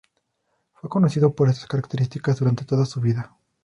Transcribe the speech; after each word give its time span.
Fue 0.73 0.89
conocido 0.89 1.35
por 1.35 1.47
estas 1.47 1.67
características 1.67 2.39
durante 2.39 2.65
toda 2.65 2.87
su 2.87 2.99
vida. 3.01 3.37